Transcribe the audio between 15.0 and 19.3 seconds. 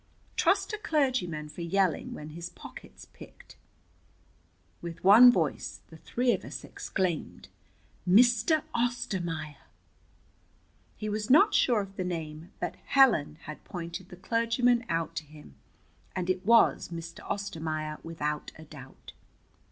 to him, and it was Mr. Ostermaier without a doubt.